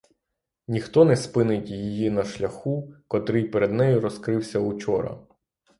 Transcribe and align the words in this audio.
Ніхто 0.67 1.05
не 1.05 1.15
спинить 1.15 1.69
її 1.69 2.09
на 2.09 2.23
шляху, 2.23 2.93
котрий 3.07 3.43
перед 3.45 3.71
нею 3.73 4.01
розкрився 4.01 4.59
учора. 4.59 5.19